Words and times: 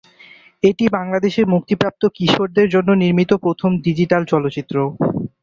এটি 0.63 0.85
বাংলাদেশে 0.97 1.41
মুক্তিপ্রাপ্ত 1.53 2.03
কিশোরদের 2.17 2.67
জন্য 2.69 2.89
নির্মিত 3.01 3.31
প্রথম 3.45 3.71
ডিজিটাল 3.85 4.21
চলচ্চিত্র। 4.31 4.75